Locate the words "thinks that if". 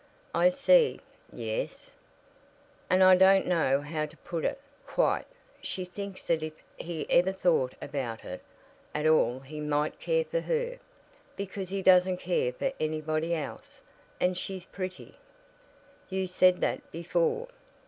5.85-6.53